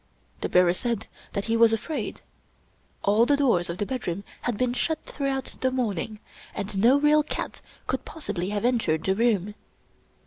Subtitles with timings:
[0.39, 2.21] The bearer said that he was afraid.
[3.03, 6.19] All the doors of the bedroom had been shut throughout the morning,
[6.55, 9.53] and no real cat could possibly have entered the room.